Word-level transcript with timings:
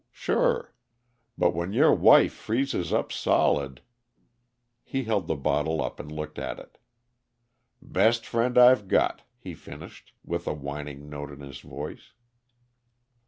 Sure. 0.11 0.73
But 1.37 1.53
when 1.53 1.73
your 1.73 1.93
wife 1.93 2.33
freezes 2.33 2.91
up 2.91 3.11
solid" 3.11 3.83
He 4.83 5.03
held 5.03 5.27
the 5.27 5.35
bottle 5.35 5.79
up 5.79 5.99
and 5.99 6.11
looked 6.11 6.39
at 6.39 6.57
it. 6.57 6.79
"Best 7.83 8.25
friend 8.25 8.57
I've 8.57 8.87
got," 8.87 9.21
he 9.37 9.53
finished, 9.53 10.13
with 10.25 10.47
a 10.47 10.53
whining 10.55 11.07
note 11.07 11.31
in 11.31 11.41
his 11.41 11.59
voice. 11.59 12.13